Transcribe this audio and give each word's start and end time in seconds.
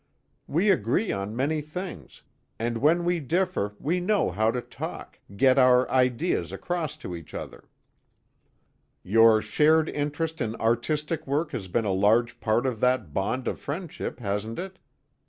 We 0.47 0.71
agree 0.71 1.11
on 1.11 1.35
many 1.35 1.61
things, 1.61 2.23
and 2.57 2.79
when 2.79 3.05
we 3.05 3.19
differ 3.19 3.75
we 3.79 3.99
know 3.99 4.31
how 4.31 4.49
to 4.49 4.59
talk, 4.59 5.19
get 5.37 5.59
our 5.59 5.87
ideas 5.91 6.51
across 6.51 6.97
to 7.05 7.15
each 7.15 7.35
other." 7.35 7.65
"Your 9.03 9.43
shared 9.43 9.89
interest 9.89 10.41
in 10.41 10.55
artistic 10.55 11.27
work 11.27 11.51
has 11.51 11.67
been 11.67 11.85
a 11.85 11.91
large 11.93 12.39
part 12.39 12.65
of 12.65 12.79
that 12.79 13.13
bond 13.13 13.47
of 13.47 13.59
friendship, 13.59 14.19
hasn't 14.19 14.57
it?" 14.57 14.79